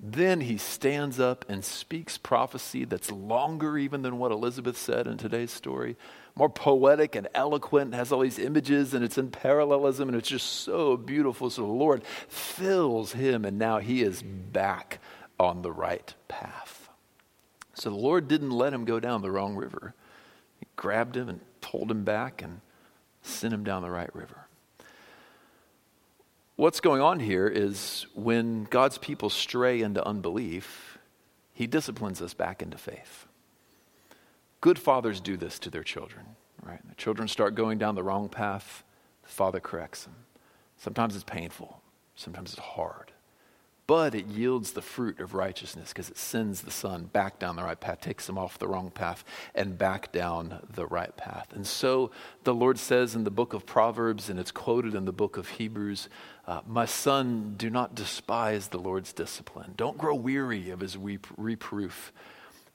[0.00, 5.18] Then he stands up and speaks prophecy that's longer even than what Elizabeth said in
[5.18, 5.96] today's story
[6.38, 10.46] more poetic and eloquent, has all these images, and it's in parallelism, and it's just
[10.46, 11.50] so beautiful.
[11.50, 15.00] So the Lord fills him, and now he is back
[15.40, 16.88] on the right path.
[17.74, 19.94] So the Lord didn't let him go down the wrong river.
[20.60, 22.60] He grabbed him and pulled him back and
[23.22, 24.46] sent him down the right river.
[26.58, 30.98] What's going on here is when God's people stray into unbelief,
[31.52, 33.28] he disciplines us back into faith.
[34.60, 36.26] Good fathers do this to their children,
[36.64, 36.80] right?
[36.88, 38.82] The children start going down the wrong path,
[39.22, 40.16] the father corrects them.
[40.76, 41.80] Sometimes it's painful,
[42.16, 43.07] sometimes it's hard
[43.88, 47.62] but it yields the fruit of righteousness because it sends the son back down the
[47.62, 49.24] right path, takes him off the wrong path,
[49.54, 51.48] and back down the right path.
[51.54, 52.10] And so
[52.44, 55.48] the Lord says in the book of Proverbs, and it's quoted in the book of
[55.48, 56.10] Hebrews
[56.46, 59.72] uh, My son, do not despise the Lord's discipline.
[59.74, 62.12] Don't grow weary of his reproof.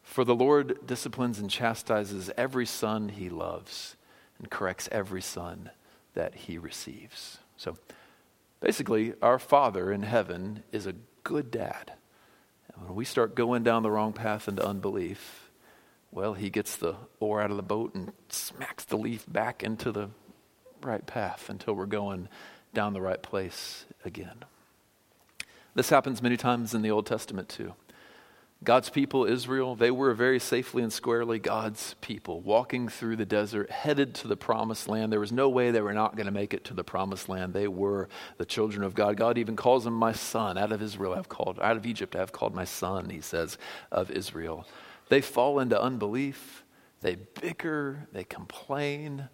[0.02, 3.98] For the Lord disciplines and chastises every son he loves
[4.40, 5.70] and corrects every son
[6.16, 7.38] that he receives.
[7.56, 7.78] So,
[8.64, 10.96] Basically, our Father in heaven is a
[11.26, 11.92] good dad.
[12.74, 15.52] And when we start going down the wrong path into unbelief,
[16.14, 19.92] well, he gets the oar out of the boat and smacks the leaf back into
[19.92, 20.12] the
[20.82, 22.30] right path until we're going
[22.74, 24.46] down the right place again.
[25.76, 27.74] This happens many times in the Old Testament too.
[28.64, 33.70] God's people, Israel, they were very safely and squarely God's people, walking through the desert,
[33.70, 35.12] headed to the promised land.
[35.12, 37.54] There was no way they were not going to make it to the promised land.
[37.54, 38.08] They were
[38.38, 39.18] the children of God.
[39.18, 40.58] God even calls them my son.
[40.58, 43.58] Out of Israel I've called, out of Egypt I've called my son, he says,
[43.92, 44.66] of Israel.
[45.10, 46.64] They fall into unbelief,
[47.02, 49.28] they bicker, they complain,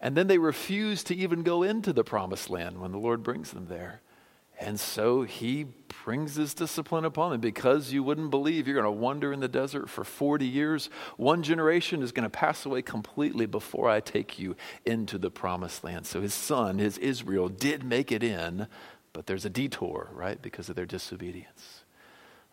[0.00, 3.50] and then they refuse to even go into the promised land when the Lord brings
[3.50, 4.00] them there.
[4.60, 5.66] And so he
[6.04, 7.40] brings his discipline upon them.
[7.40, 10.90] Because you wouldn't believe, you're going to wander in the desert for 40 years.
[11.16, 15.82] One generation is going to pass away completely before I take you into the promised
[15.82, 16.06] land.
[16.06, 18.66] So his son, his Israel, did make it in,
[19.14, 21.84] but there's a detour, right, because of their disobedience.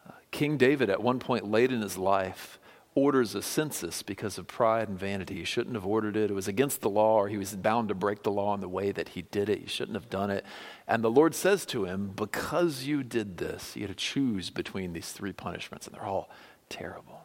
[0.07, 2.57] Uh, King David, at one point late in his life,
[2.97, 5.35] orders a census because of pride and vanity.
[5.35, 6.31] He shouldn't have ordered it.
[6.31, 8.67] It was against the law, or he was bound to break the law in the
[8.67, 9.59] way that he did it.
[9.59, 10.43] He shouldn't have done it.
[10.87, 14.93] And the Lord says to him, Because you did this, you had to choose between
[14.93, 16.31] these three punishments, and they're all
[16.69, 17.21] terrible.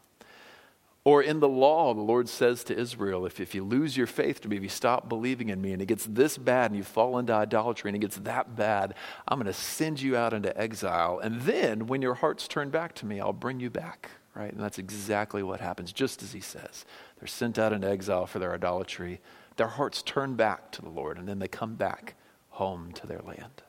[1.04, 4.42] Or in the law, the Lord says to Israel, if, if you lose your faith
[4.42, 6.84] to me, if you stop believing in me, and it gets this bad, and you
[6.84, 8.92] fall into idolatry, and it gets that bad,
[9.26, 11.18] I'm going to send you out into exile.
[11.18, 14.52] And then, when your hearts turn back to me, I'll bring you back right?
[14.52, 16.84] And that's exactly what happens, just as he says.
[17.18, 19.20] They're sent out into exile for their idolatry.
[19.56, 22.14] Their hearts turn back to the Lord, and then they come back
[22.50, 23.62] home to their land.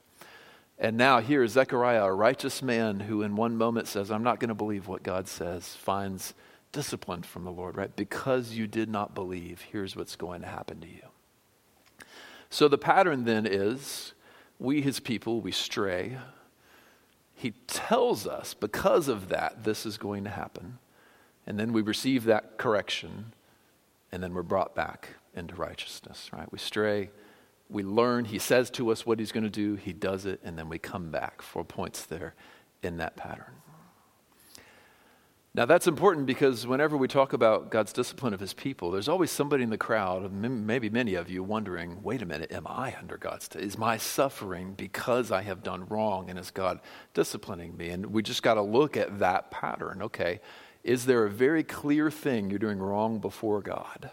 [0.79, 4.39] And now here is Zechariah, a righteous man who in one moment says, I'm not
[4.39, 6.33] going to believe what God says, finds
[6.71, 7.95] discipline from the Lord, right?
[7.95, 11.07] Because you did not believe, here's what's going to happen to you.
[12.49, 14.13] So the pattern then is
[14.59, 16.17] we, his people, we stray,
[17.33, 20.77] he tells us because of that, this is going to happen.
[21.45, 23.33] And then we receive that correction,
[24.11, 26.49] and then we're brought back into righteousness, right?
[26.51, 27.09] We stray,
[27.69, 30.57] we learn, he says to us what he's going to do, he does it, and
[30.57, 31.41] then we come back.
[31.41, 32.35] Four points there
[32.81, 33.62] in that pattern.
[35.55, 39.29] Now, that's important because whenever we talk about God's discipline of his people, there's always
[39.29, 43.17] somebody in the crowd, maybe many of you, wondering wait a minute, am I under
[43.17, 43.47] God's?
[43.47, 46.79] T- is my suffering because I have done wrong and is God
[47.13, 47.89] disciplining me?
[47.89, 50.01] And we just got to look at that pattern.
[50.01, 50.39] Okay,
[50.83, 54.09] is there a very clear thing you're doing wrong before God?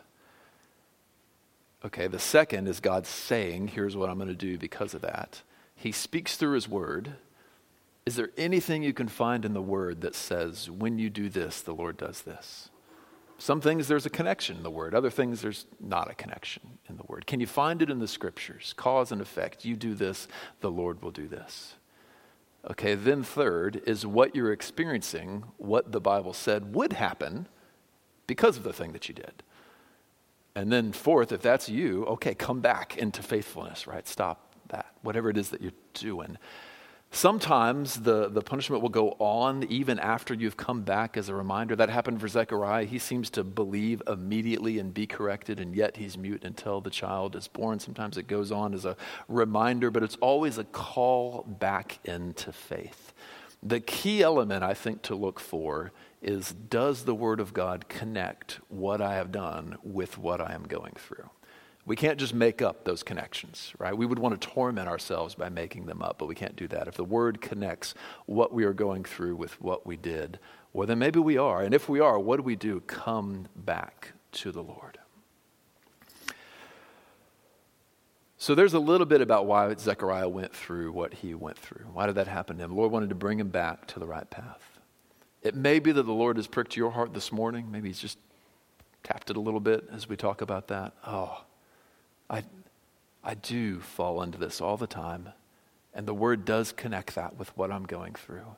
[1.83, 5.41] Okay, the second is God saying, here's what I'm going to do because of that.
[5.75, 7.15] He speaks through his word.
[8.07, 11.61] Is there anything you can find in the Word that says, when you do this,
[11.61, 12.71] the Lord does this?
[13.39, 16.97] Some things there's a connection in the Word, other things there's not a connection in
[16.97, 17.27] the Word.
[17.27, 18.75] Can you find it in the Scriptures?
[18.77, 19.65] Cause and effect.
[19.65, 20.29] You do this,
[20.61, 21.75] the Lord will do this.
[22.71, 27.49] Okay, then third is what you're experiencing, what the Bible said would happen
[28.27, 29.43] because of the thing that you did.
[30.55, 34.07] And then fourth, if that's you, okay, come back into faithfulness, right?
[34.07, 36.37] Stop that, whatever it is that you're doing.
[37.13, 41.75] Sometimes the, the punishment will go on even after you've come back as a reminder.
[41.75, 42.85] That happened for Zechariah.
[42.85, 47.35] He seems to believe immediately and be corrected, and yet he's mute until the child
[47.35, 47.81] is born.
[47.81, 48.97] Sometimes it goes on as a
[49.27, 53.13] reminder, but it's always a call back into faith.
[53.61, 55.91] The key element, I think, to look for
[56.23, 60.63] is does the Word of God connect what I have done with what I am
[60.63, 61.29] going through?
[61.87, 63.97] We can't just make up those connections, right?
[63.97, 66.87] We would want to torment ourselves by making them up, but we can't do that.
[66.89, 67.95] If the word connects
[68.27, 70.39] what we are going through with what we did,
[70.73, 71.63] well, then maybe we are.
[71.63, 72.81] And if we are, what do we do?
[72.81, 74.99] Come back to the Lord.
[78.37, 81.87] So there's a little bit about why Zechariah went through what he went through.
[81.93, 82.71] Why did that happen to him?
[82.71, 84.79] The Lord wanted to bring him back to the right path.
[85.43, 87.71] It may be that the Lord has pricked your heart this morning.
[87.71, 88.19] Maybe he's just
[89.03, 90.95] tapped it a little bit as we talk about that.
[91.07, 91.45] Oh,
[92.31, 92.45] I,
[93.23, 95.31] I do fall into this all the time.
[95.93, 98.57] And the word does connect that with what I'm going through.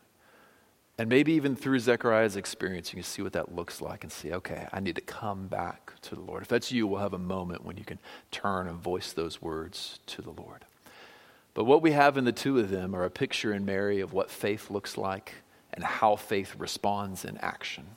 [0.98, 4.32] And maybe even through Zechariah's experience, you can see what that looks like and see,
[4.34, 6.42] okay, I need to come back to the Lord.
[6.42, 7.98] If that's you, we'll have a moment when you can
[8.30, 10.66] turn and voice those words to the Lord.
[11.54, 14.12] But what we have in the two of them are a picture in Mary of
[14.12, 15.36] what faith looks like
[15.72, 17.96] and how faith responds in action.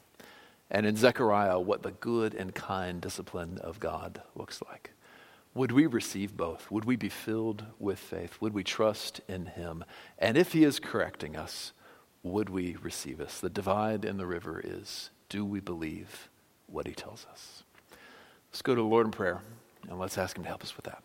[0.72, 4.92] And in Zechariah, what the good and kind discipline of God looks like.
[5.56, 6.70] Would we receive both?
[6.70, 8.38] Would we be filled with faith?
[8.41, 9.86] Would we trust in Him?
[10.20, 11.72] And if He is correcting us,
[12.24, 13.39] would we receive us?
[13.39, 16.28] The divide in the river is do we believe
[16.68, 17.64] what He tells us?
[18.51, 19.41] Let's go to the Lord in prayer
[19.89, 21.05] and let's ask Him to help us with that.